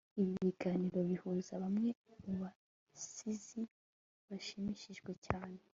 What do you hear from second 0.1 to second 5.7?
ibi biganiro bihuza bamwe mubasizi bashimishije cyane